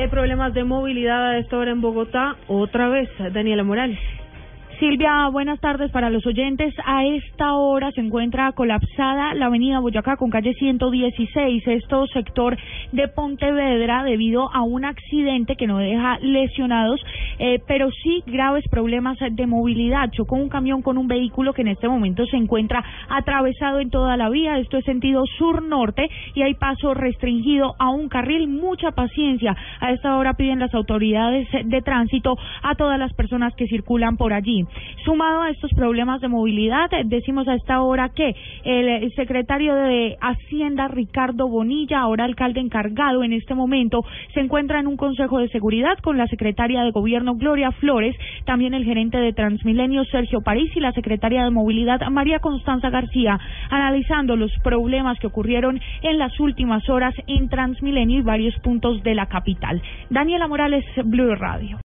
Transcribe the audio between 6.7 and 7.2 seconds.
A